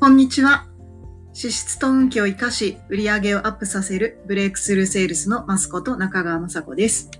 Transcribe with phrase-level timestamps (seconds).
[0.00, 0.64] こんにちは。
[1.32, 7.10] 資質と運気を生かし、売上をアップさせるブレイクスルーセールスのマスコット中川雅子です。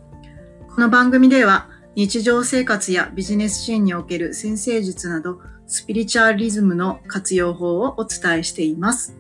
[0.72, 9.16] この番組では、日常生活やビジネスシーンにおける先生術など、スピリチュアリズムの活用法をお伝えしています。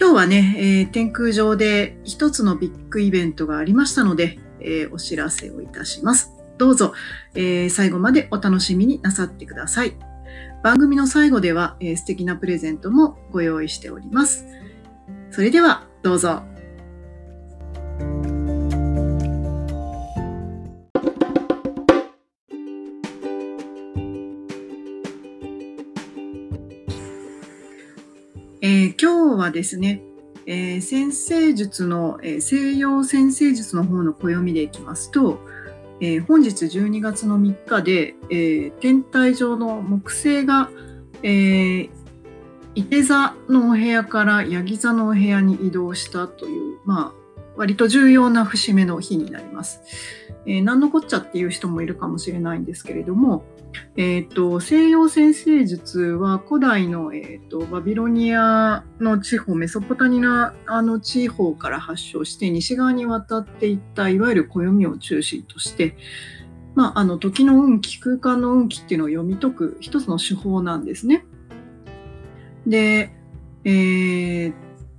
[0.00, 6.32] 今日はね、えー、天空上で一つのビッグイベントがありましたので、えー、お知らせをいたします。
[6.58, 6.94] どうぞ、
[7.36, 9.96] えー、最後までお楽しみになさってください。
[10.64, 14.46] 番組の最後では、えー、素敵なプレゼントもご用意しております。
[15.30, 16.42] それではどうぞ。
[28.62, 30.00] えー、今日はですね、
[30.46, 35.40] えー、先生術の、えー、西洋先生術の方の暦でいきますと、
[36.00, 40.70] えー、本日12月の3日で、えー、天体上の木星が、
[41.22, 41.90] えー、
[42.74, 47.23] 伊手座のお部屋からヤギ座のお部屋に移動したという、まあ、
[47.56, 49.82] 割と重要な節目の日になります。
[50.46, 53.44] えー、何のこっちゃっていう人もいるかもしれないんですけれども、
[53.96, 65.96] えーと、西洋先生術は古代の、えーと、バビロニアの地方メソポタニアの地方から発祥して西側に渡っていったいわゆる暦を中心として、
[66.74, 71.24] まあ、あの時の運気空間の運気っていうのを読み解く一つの手法なんですね。
[72.66, 73.14] で、
[73.64, 74.54] えー、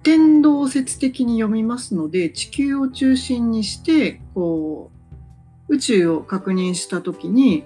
[0.06, 4.92] 天動説的に読みますので地球を中心にしてこ
[5.68, 7.66] う宇宙を確認した時に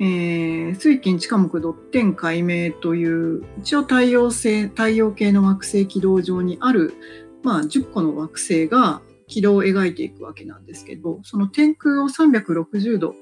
[0.00, 6.94] えー、水金地下木ドッテン解明という一応太陽星太陽系の惑星軌道上にある、
[7.42, 13.16] まあ、10個の惑星が軌道を描いていくわけなんですけどその天空を360度、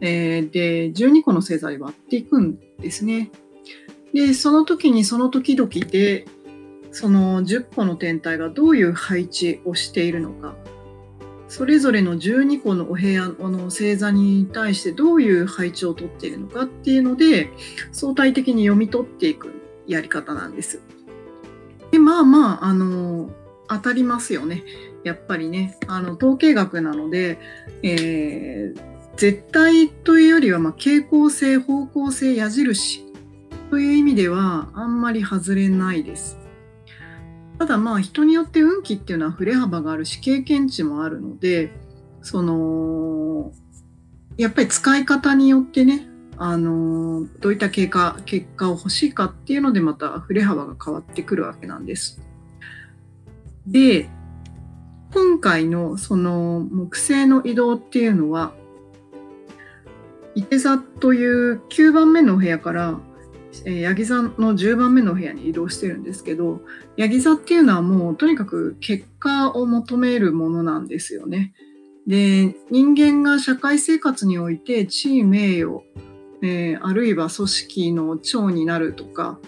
[0.00, 3.30] えー、で12個の星座で割っていくんですね。
[4.12, 6.26] でその時にその時々で
[6.98, 10.56] その10個の天体がどういう配置をしているのか
[11.46, 17.50] それぞれの12個のお部屋の星座に対してどういう配置をとっているのかっていうので
[17.92, 19.52] 相対的に読み取っていく
[19.86, 20.80] やり方なんです。
[21.92, 23.30] でまあまああの
[23.68, 24.64] 当たりますよね
[25.04, 27.38] やっぱりねあの統計学なので、
[27.84, 28.80] えー、
[29.16, 33.04] 絶対というよりは、まあ、傾向性方向性矢印
[33.70, 36.47] という意味ではあんまり外れないです。
[37.58, 41.72] ただまあ人によって運気っていうのは振れ幅があるし経験値もあるので
[42.22, 43.52] その
[44.36, 52.22] やっぱり使い方によってねあのどういった結果結果を欲しいかっていうのでまた振れ幅が変わってくるわけなんです。
[53.66, 54.08] で
[55.12, 58.52] 今回のその木星の移動っていうのは
[60.34, 63.00] 伊手座という9番目のお部屋から
[63.64, 66.60] えヤギ座の10番目の部屋に移動してるんですけど
[66.96, 71.52] ヤギ座っていうのはもうとにかく結果を求めるものなんですよね。
[72.06, 75.82] で人間が社会生活において地位名誉、
[76.42, 79.38] えー、あるいは組織の長になるとか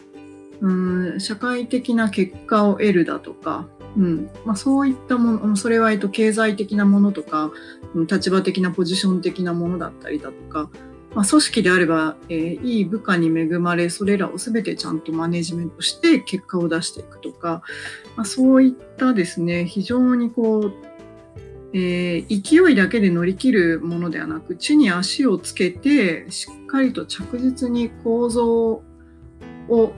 [0.60, 3.66] うん社会的な結果を得るだとか、
[3.96, 7.50] うんまあ、そういったものそれは、えっと、経済的なものとか
[7.94, 10.70] 立場的なポジション的なものだったりだとか
[11.14, 17.62] まあ、組織であれば、えー、いい部下に恵まれそれらを全てちゃんとマネジメントして結果を出していくとか、
[18.16, 20.72] まあ、そういったですね非常にこう、
[21.72, 28.82] えー、勢いだけで乗り切るものではなく地に足をつけてしっかりと着実に構造
[29.68, 29.92] を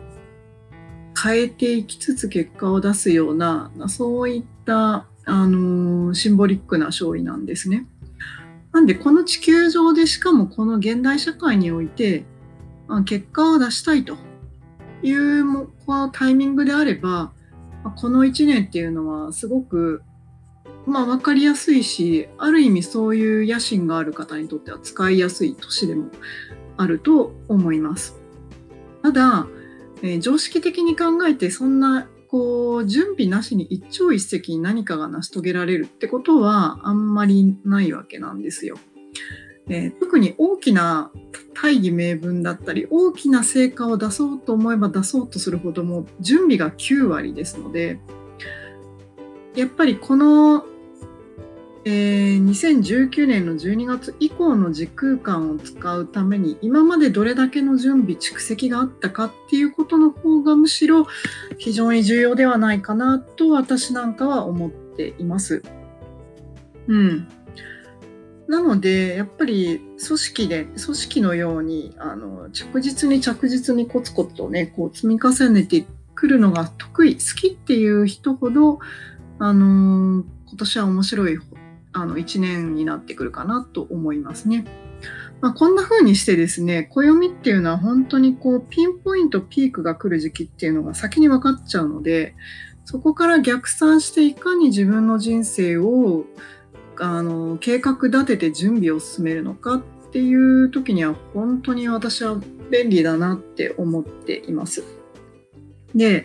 [1.23, 7.87] 変えていきつつ結果を出すようなそういったあのシンボリックな勝利なんですね。
[8.73, 12.25] なんでこの地球上でしかもこの現代社会において
[13.05, 14.17] 結果を出したいと
[15.03, 17.33] いうこのタイミングであれば
[17.97, 20.03] この1年っていうのはすごく
[20.87, 26.07] まあ分かりやすいしある意味そういう野心がある方にとっては使いやすい年でも
[26.77, 28.21] あると思います。
[29.03, 29.47] ただ、
[30.03, 38.79] えー、常識的に考えてそんなこう準備なしに一朝一夕に何かが成し遂げられるってことはあんまりないわけなんですよ。
[39.69, 41.13] えー、特に大きな
[41.53, 48.01] 大義名分だったり大きな成果を出そうと思えば出そうとするほども準備が9割ですので
[49.55, 50.65] やっぱりこの
[51.85, 61.07] えー、2019年の12月以降の時空間を使うために今までどれだけの準備蓄積があったかっていうことの方がむしろ
[61.59, 65.63] 非常に重要ではないかなと私なんかは思っています。
[66.87, 67.29] うん。
[68.47, 75.85] なのでやっぱり組織で組織のようにあの着実に着実にコツコツとねこう積み重ねて
[76.15, 78.79] くるのが得意好きっていう人ほど
[79.39, 81.39] あの今年は面白い
[81.93, 84.65] あの1年になってくるかなと思いますね。
[85.41, 92.37] まあ、こんな風にしてですね暦っていうのは本当にこうピンポイントピークが来る時期っていうのが先に分かっちゃうので
[92.85, 96.25] そこから逆算していかに自分の人生を
[96.99, 102.41] あの計画立てて準備を進めるのかっていう時には本当に私は
[102.71, 104.85] 便利だなって思っています。
[105.95, 106.25] で、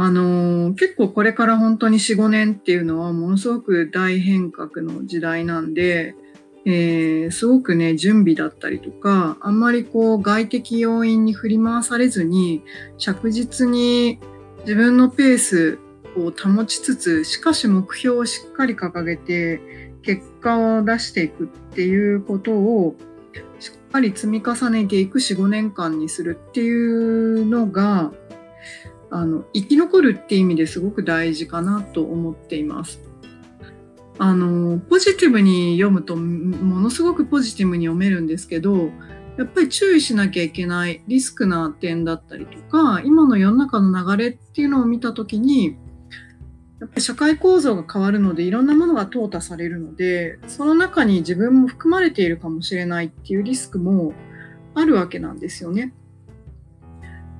[0.00, 6.14] あの結構これから本当に4、5年っていうのはものすごく大変革の時代なんで、
[6.64, 12.62] えー、すごくね、準備だったりとか、あんまりこう外的要因に振り回されずに、
[12.96, 14.20] 着実に
[14.60, 15.80] 自分のペース
[16.16, 19.60] を保ちつつ、しかし目標をしっかり掲げて、
[20.02, 22.94] 結果を出していくっていうことを
[23.58, 28.12] しっかり積み重ねていく4、5年間にするっていうのが、
[29.10, 33.00] あの、生き残るっていう意味ですごく大事かなと思っています。
[34.18, 38.90] あの、ポジティブに読むとものすごくポジティブに読めるんですけど、
[39.36, 45.76] やっぱり注意しなきゃいけないリスクな点だったりとか、今の世の中の流れっていうのを見たときに、
[46.80, 54.12] やっぱり社会構造が変わるのでいろんなものが淘汰されるのでその中に自分も含まれているかもしれないっていうリスクも
[54.74, 55.92] あるわけなんですよね。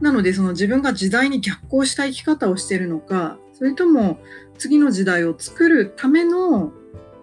[0.00, 4.18] なのでその自分が時代に逆行した生き方をしているのかそれとも
[4.58, 6.72] 次の時代を作るための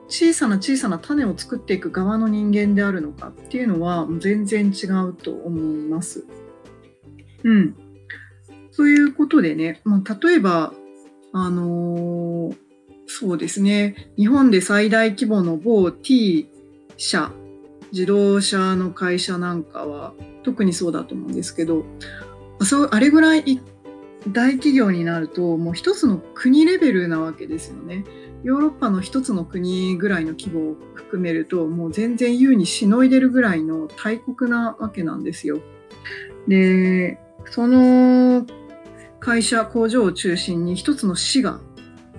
[0.07, 6.25] 小さな小さな種を作っていく側の人間であるのかっていうのは全然違うと思います。
[7.43, 7.75] うん。
[8.71, 10.73] そういうことでね、まあ、例えば
[11.37, 12.55] あのー、
[13.07, 16.49] そうですね、日本で最大規模の某 T
[16.95, 17.29] 社、
[17.91, 20.13] 自動車の会社なんかは
[20.43, 21.83] 特にそうだと思うんですけど、
[22.61, 23.61] そうあれぐらい
[24.27, 28.03] 大企業になるともう一つの国レベルなわけですよね。
[28.43, 35.59] ヨーロッパの一つの国ぐらいの規模を含めるともう全然優にしのいでるぐらいの大国なわけなんですよ。
[36.47, 37.19] で
[37.49, 38.45] その
[39.19, 41.59] 会社工場を中心に一つの市が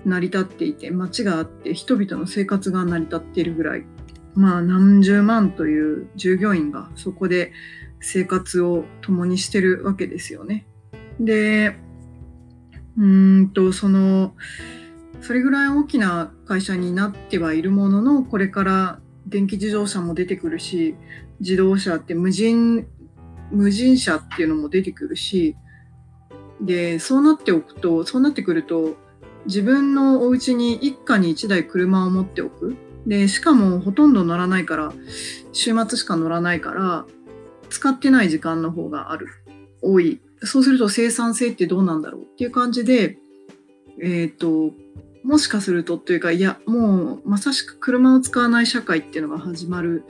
[0.04, 3.84] 成り立っていて町があって人々の生活が成り立っているぐらい
[4.34, 7.52] まあ何十万という従業員がそこで
[8.00, 10.66] 生活を共にしてるわけですよね。
[11.20, 11.76] で
[12.98, 14.34] うんとその
[15.20, 20.94] それぐらい大きな会社になってはいるもののこれから電気自動車も出てくるし
[21.40, 22.87] 自動車って無人
[23.50, 25.56] 無人車っていうのも出てくるし
[26.60, 28.96] で、そうなっておくと、そうなってくると、
[29.46, 32.76] 自分のお家に一家に一台車を持っておく。
[33.06, 34.93] で、しかもほとんど乗らないから、
[35.52, 37.06] 週末しか乗らないから、
[37.70, 39.28] 使ってない時間の方がある。
[39.82, 40.20] 多い。
[40.42, 43.18] そうすると生産性ってどうなんだろうっていう感じで、
[44.00, 44.74] えっ、ー、と、
[45.24, 50.04] もしかするとというか、いや、もうまさしく車を使わない社会っていうのが始まる。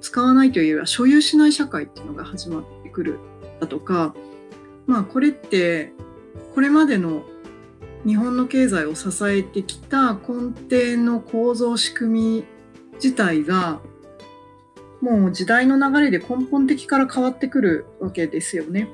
[0.00, 3.18] 使わないというよりは所有しない社会っていうのが始まってくる
[3.60, 4.14] だとか、
[4.86, 5.92] まあこれって
[6.54, 7.22] これまでの
[8.04, 12.44] 日本の経済を支えてきた根底の構造仕組み
[12.94, 13.80] 自体が
[15.00, 18.88] もう時代の流れで根本的から変わってくるわけですよね。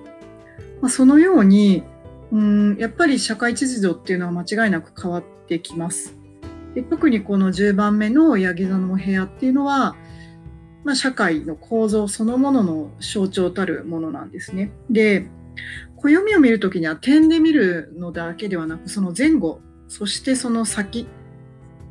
[0.80, 1.82] まあ、そのように
[2.30, 6.16] うんやっぱり社会秩序っていうのは間違いなく変わってきます。
[6.74, 9.96] で特にこの10番目のヤギ座のお部屋っていうのは、
[10.82, 14.72] まあ、社会の構造そのものの象徴たるものなんですね。
[14.90, 15.28] で
[15.96, 21.06] 暦を見るときには点で見るのだけではなくその前後そしてその先、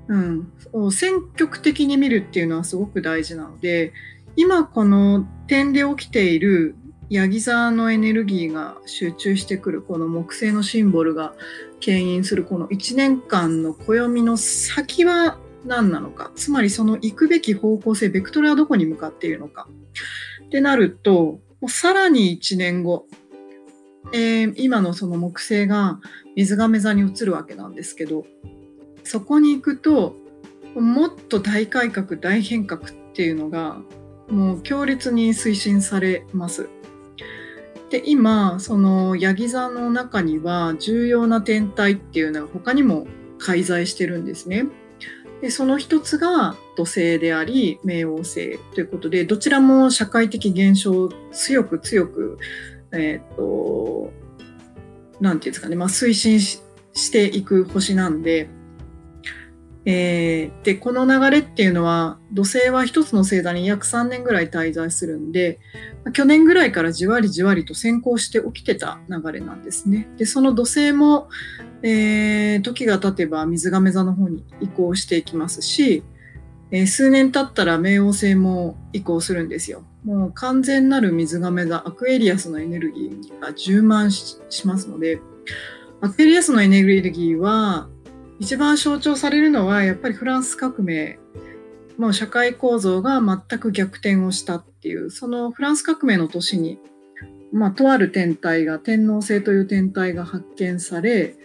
[0.08, 3.94] うん、選曲的に見るっていうのはすごく大事なので
[4.36, 6.76] 今この点で起きている
[7.10, 11.34] ヤギ座のエネルギーが集中してくるこの木星のシンボルが
[11.80, 19.68] 牽引するこの1年間の暦の先は何なのかつまりその行くべき方向性ベクトルはどこに向かっているのか
[20.46, 23.06] ってなるともうさらに1年後
[24.12, 26.00] えー、今のその木星が
[26.36, 28.26] 水亀座に移るわけなんですけど
[29.04, 30.16] そこに行くと
[30.76, 33.78] もっと大改革大変革っていうのが
[34.30, 36.70] もう強烈に推進されます。
[37.90, 43.06] で今そのヤギ座の中には重要な天体っていうのは他にも
[43.38, 44.66] 介在してるんですね。
[45.42, 52.40] でその一つが土星であり冥王星ということでどちらも社会的現象を強く強く
[52.94, 54.14] えっ、ー、と、
[55.20, 56.62] なんていうんですかね、まあ、推進し
[57.12, 58.48] ていく星なんで、
[59.86, 65.60] えー、で、この流れっていうのは、土星は一つの星座に約3年ぐらい滞在するんで、
[66.14, 70.08] 去年ぐらいからじわりじわりと先行して起きてた流れなんですね。
[70.18, 71.28] で、その土星も、
[71.82, 76.04] えー、時が経てば水亀座の方に移行していきますし、
[76.72, 79.84] えー、数年経ったら冥王星も移行するんですよ。
[80.06, 85.22] もう完全なる水亀座、アクエリアスのエネルギーが充満しますので、
[86.02, 87.90] アクエリアスのエネルギーは、
[88.40, 91.20] 一番象徴されるのはやっぱりフランス革命。
[91.98, 95.12] もう社会構造が全く逆転をしたっていう。
[95.12, 96.80] そのフランス革命の年に、
[97.52, 101.36] まあ、とある天体が天王星という天体が発見され、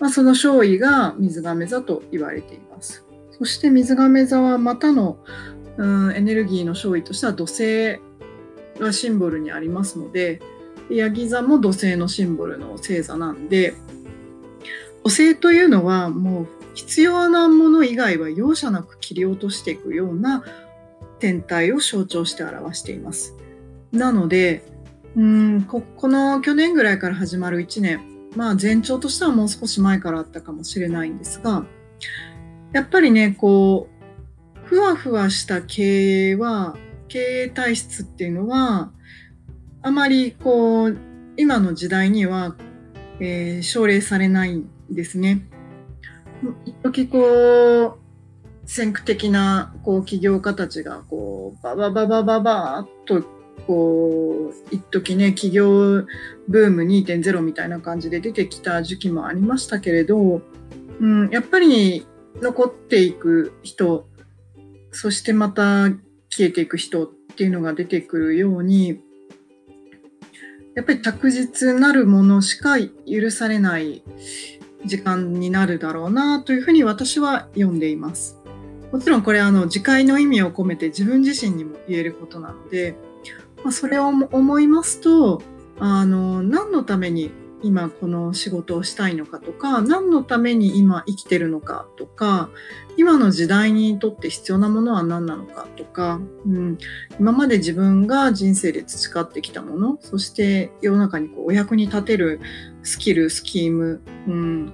[0.00, 3.06] まあ、その勝位が水亀座と言われています。
[3.38, 5.18] そして水亀座はまたの、
[5.76, 7.98] うん、エネルギーの勝位としては土星
[8.80, 10.40] がシンボルにありますので
[10.90, 13.74] ヤギ座も土星のシンボルの星座なんで
[15.06, 20.42] 補正というのはもう必要なもの以外は容赦なく切り落としていくような
[21.20, 23.36] 天体を象徴して表しています。
[23.92, 24.64] なので、
[25.14, 28.00] うんここの去年ぐらいから始まる1年、
[28.34, 31.64] まあ前兆としてはもう少し前からあったかもしれないんですが、
[32.72, 33.88] やっぱりね、こ
[34.64, 38.90] う、ふわふわした経営は、経営体質っていうのは、
[39.82, 40.98] あまりこう、
[41.36, 42.56] 今の時代には、
[43.20, 45.46] えー、奨励されないですね。
[46.64, 48.06] 一時こう
[48.68, 53.22] 先駆的なこう起業家たちがこうババババババーっと
[53.66, 56.04] こう一時ね起業
[56.48, 60.42] ブーム2.0みたいな感じで出てきた時期もありましたけれど、
[61.00, 62.06] うん、やっぱり
[62.42, 64.08] 残っていく人
[64.92, 65.90] そしてまた
[66.30, 69.00] 消えていく人っていうのが出てくるように
[70.74, 74.02] やっぱり確実なるものしか許されない
[74.86, 78.40] 時間になるだろうなというふうに私は読んでいます。
[78.92, 82.96] もちろんこれあの自戒の意味を込めて自分自身にも言えることなので、
[83.62, 85.42] まあ、それを思いますと
[85.78, 87.30] あの何のために
[87.66, 92.48] 今この仕事をしたいのかとか何のために今生きてるのかとか
[92.96, 96.78] 今の時代にとって必要なものは何なのかとか、うん、
[97.18, 102.40] 今まで自分が人生で培ってきたものそして世の中にこうお役に立てる
[102.82, 104.72] スキルスキーム、うん、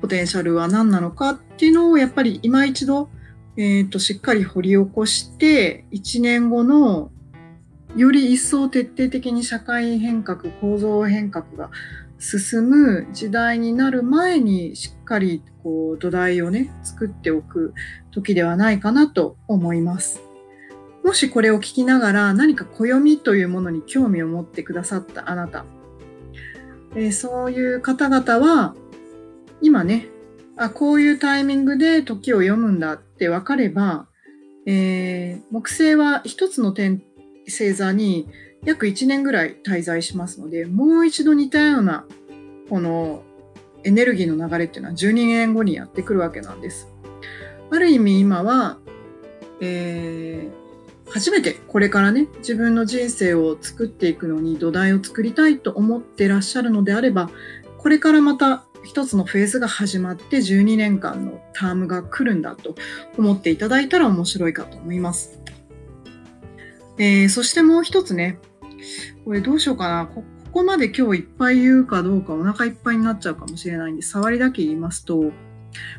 [0.00, 3.10] ポテンシャルは何なのかっていうのをやっぱり今一度、
[3.56, 7.10] えーと、しっかり掘り起こして1年後の
[7.96, 11.70] より一層徹底的に社会変革構造変革が
[12.18, 17.74] 進む時代になる前にしっかりこう土台をね作っておく
[18.10, 20.20] 時ではないかなと思います。
[21.04, 25.64] もしこれを聞きながら何か暦というものに興味を持ってくださったあなた、
[26.94, 28.74] えー、そういう方々は
[29.62, 30.08] 今ね
[30.56, 34.06] あこういうタイミングで時を読むんだって分かれば、
[34.66, 37.02] えー、木星は一つの点
[37.48, 38.28] 星座に
[38.64, 42.06] 約1年ぐらい滞在しますので、もう一度似たような、
[42.68, 43.22] この
[43.84, 46.88] エネルギーの流れっていうのは12年後にやってくるわけなんです。
[47.70, 48.78] ある意味今は、
[49.60, 57.30] えー、初めてこれからね、自分の人生を作っていくのに土台を作りたいと思ってらっしゃるのであれば、
[57.78, 62.74] これからまた一つのフェーズが始まって12年間のタームが来るんだと
[63.16, 65.38] 思っていただいたら面白いかと思います。
[66.98, 68.38] えー、そしてもう一つね、
[69.24, 70.06] これどうしようかな。
[70.06, 75.32] ここまで今日いっぱい言うかどうかお腹いっぱいになっちゃうかもしれないんで、触りだけ言いますと、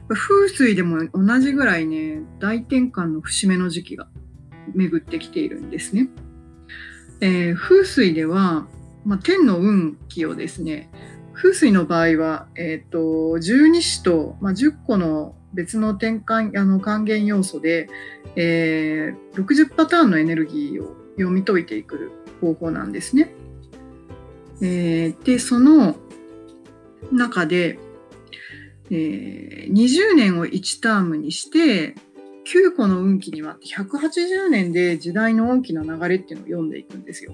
[0.10, 4.08] 風水でも同じぐらいね、大転換の節目の時期が
[4.74, 6.10] 巡ってきているんですね。
[7.22, 8.68] えー、風水では、
[9.06, 10.90] まあ、天の運気をですね、
[11.34, 17.90] 風水の場合は、えーと、十二支と、まあ、10個の別の転換あの還元要素で、
[18.36, 23.34] えー、60パターンのエネルギーを読み解いていく方法なんですね。
[24.62, 25.96] えー、でその
[27.12, 27.80] 中で、
[28.92, 31.96] えー、20年を1タームにして
[32.46, 37.34] 9個の運気に割って180年で時代の大きな流れっていうのを読んでいくんですよ。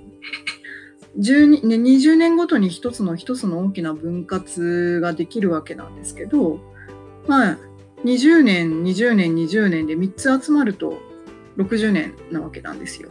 [1.17, 6.60] 12ね、20年ごとに一つの一つの大きな分割ができるわけなんですけど、
[7.27, 7.57] まあ、
[8.04, 11.00] 20年、20年、20年で3つ集まると
[11.58, 13.10] 60年なわけなんですよ。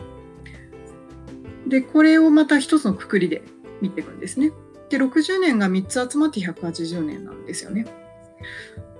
[1.66, 3.42] で、これをまた一つのくくりで
[3.80, 4.52] 見ていくんですね。
[4.90, 7.86] で、60年が3つ集まって180年なんですよね。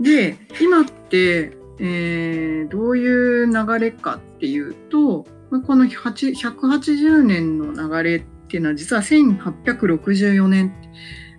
[0.01, 5.27] で、今って、えー、どういう流れかっていうと、
[5.67, 10.75] この180年の流れっていうのは実は1864年、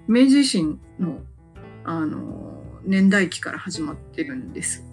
[0.07, 1.19] 明治維新の
[1.83, 2.54] あの
[2.85, 4.85] 年代記から始まってるんです。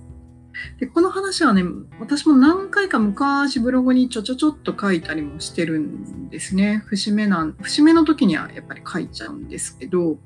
[0.79, 1.63] で、この話はね、
[1.99, 6.83] 私も何回か昔ブログにちょちょちょっと書いたりもしてるんですね。
[6.87, 10.19] 節目なん、節目の時にはやっぱり書いちゃうんですけど、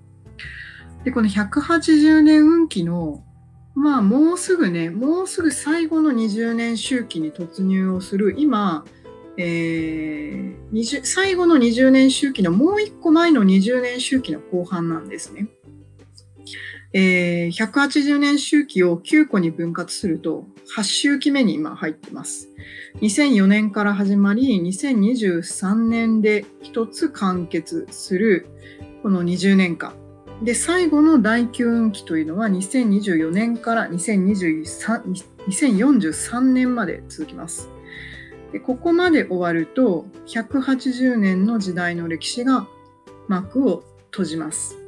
[1.04, 3.22] で、この180年運期の、
[3.74, 8.84] まあもうすぐね、もうすぐ最後の20年周期に突入をする、今、
[9.38, 15.48] えー、最後の20年周期のもう一個前の20年周期の後半なんですね。
[16.92, 22.48] えー、180年周期を9個に分割すると8周期目に今入ってます。
[23.00, 28.46] 2004年から始まり2023年で一つ完結する
[29.02, 29.94] この20年間。
[30.42, 37.70] で、最後の第9運期というのは2024年から2023 2043年まで続きます。
[38.52, 42.66] でここまで終わると180年の時代の歴史が
[43.28, 44.85] 幕を閉じます。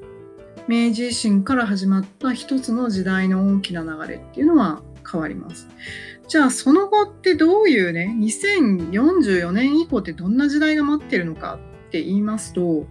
[0.69, 5.67] 明治維新から始まった一つの時代の大きな流れっていうのは変わります。
[6.29, 11.59] じゃあその後ってどういうね2044年以降ってどんな時代が待ってるのか
[11.89, 12.87] って言いますと、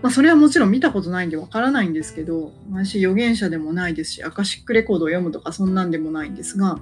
[0.00, 6.78] まあ、それはもちろん見たことないんでわからないんですけど私預言者でもないですしアカシックレコードを読むとかそんなんでもないんですが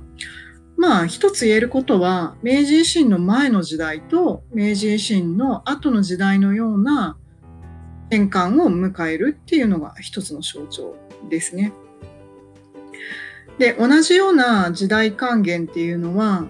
[0.76, 7.18] まあ一つ言えることは明治維新の前の時代と明治維新の後の時代のような
[8.12, 10.96] 変換を迎えるっていうのが一つの象徴
[11.30, 11.72] ですね。
[13.58, 16.44] で同じような時代還元っていうのは、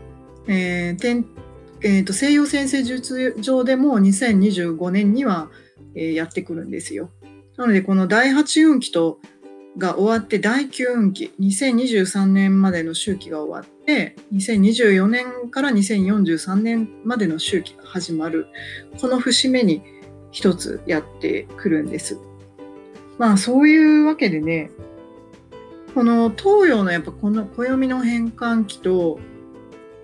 [0.49, 1.25] えー
[1.83, 5.51] えーと、西洋先生術上でも2025年には、
[5.95, 7.11] えー、やってくるんですよ。
[7.57, 9.21] なのでこの第8運期と
[9.79, 18.49] が終わって第9運期2023年までの周期が終わって2024年から2043年までの周期が始まる
[19.01, 19.83] この節目に
[20.33, 22.19] 一つやってくるんです。
[23.19, 24.71] まあそういうわけでね、
[25.95, 29.21] この東洋のやっぱこの暦の変換期と、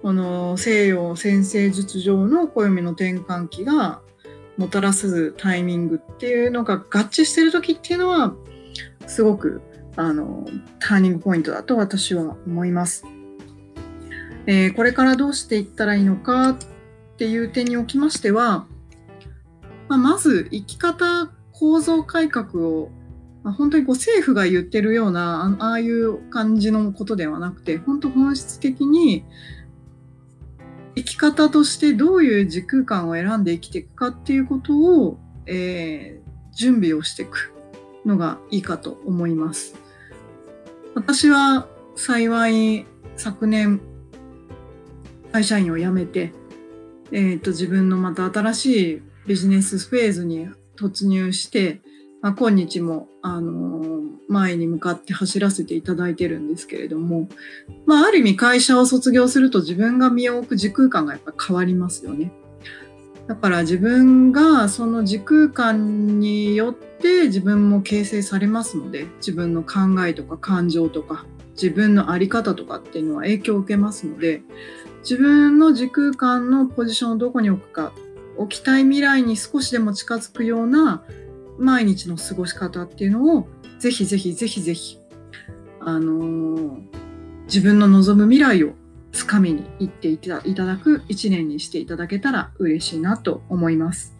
[0.02, 4.00] この西洋先生術上の暦の転換期が
[4.56, 8.34] もたらすタイミングっていうのが合致してる時っていうのは、
[9.06, 9.62] すごく
[9.96, 10.46] あの
[10.78, 13.04] ターニングポイントだと私は思います。
[14.46, 16.56] えー、これからどうしていったらいいのかっ
[17.18, 18.66] ていう点におきましては、
[19.88, 22.90] まあ、まず生き方構造改革を、
[23.42, 29.24] まあ、本当にこう政府が言ってるようなああいう感じのことではなくて本当本質的に
[30.94, 37.54] 生き方としてどういう時空間を選んで生きていくかっていうことを、えー、準備をしていく
[38.04, 39.76] のがいいかと思います。
[40.94, 43.80] 私は幸い昨年
[45.32, 46.32] 会社員を辞めて、
[47.12, 51.82] えーと自分のまた新しいビジネスフェーズに突入して、
[52.22, 57.28] まあ、今日も、あの前に向かって走らせていただいてるんですけれども、
[57.86, 62.32] まあ、ある意味会社を卒業すると自分が身を置く時空間がやっぱ変わりますよね。
[63.26, 74.42] だから自分がその時空間によって自分も形成されますので、自分の考えとか感情とか自分の在り方とかっていうのは影響を受けますので、
[75.02, 77.92] 自分の時空間のポジションをどこに置くか
[78.38, 81.02] 置きたい未来に少しでも近づくような
[81.58, 83.48] 毎日の過ごし方っていうのを
[83.78, 84.98] ぜひぜひぜひぜひ、
[85.80, 86.80] あのー、
[87.44, 88.72] 自分の望む未来を
[89.12, 94.18] つかみに行っていただく一年にしていただけたら嬉しいなと思います。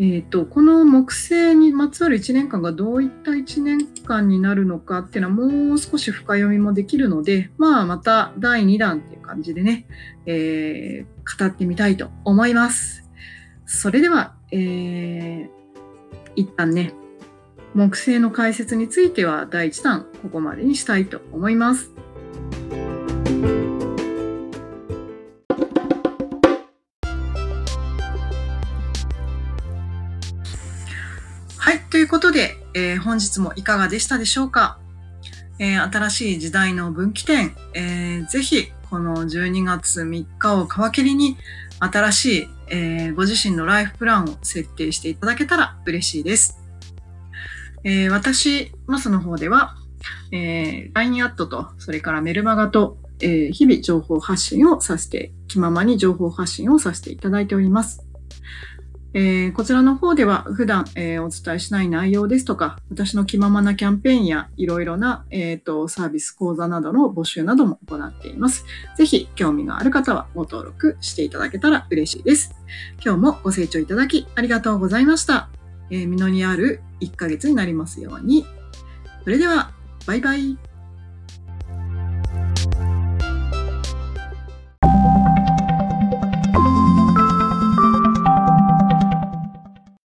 [0.00, 9.86] えーと、この木星にまつわる1年間がどういった1年間になるのかっていうのはもう少し深読みもできるので、まあ、また第2弾っていう感じでね、
[10.24, 13.08] えー、語ってみたいと思います。
[13.66, 15.48] それでは、えー、
[16.36, 16.94] 一旦ね、
[17.74, 21.90] 木星の解説については第1弾ここまでにしたいと思います。
[31.58, 34.78] はいということで、えー、本日もいかがでしたでしょうか、
[35.58, 41.36] えー、新しい時代の分岐点、えー、ぜひこの12月3日を皮切りに
[41.80, 46.58] 新しい、えー、ご自身のライフプランを設定していただけたら嬉しいです。
[47.84, 49.76] えー、私、マスの方では、
[50.32, 58.07] えー、LINE アットと、それからメルマガと、えー、日々情報発信をさせて、気ままに情報発信をさせていただいております。
[59.18, 68.64] えー、こちらの方では普段、えー、お伝えしない内容ですとか、私の気ままなキャンペーンやいろいろな、えーと、サービス講座などの募集なども行っています。
[68.96, 72.54] ぜひ興味がある方はご登録していただけたら嬉しいです。
[73.04, 75.48] 今日もご清聴いただきありがとうございました。
[75.90, 78.46] えー、実りある1ヶ月になりますように。
[79.24, 79.72] それでは、
[80.06, 80.67] バイバイ。